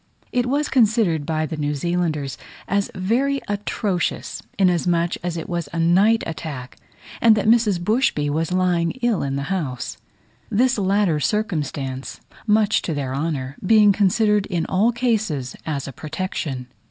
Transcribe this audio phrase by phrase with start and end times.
[0.31, 2.35] It was considered by the New Zealanders
[2.67, 6.77] as very atrocious, inasmuch as it was a night attack,
[7.21, 7.79] and that Mrs.
[7.79, 9.99] Bushby was lying ill in the house:
[10.49, 16.65] this latter circumstance, much to their honour, being considered in all cases as a protection.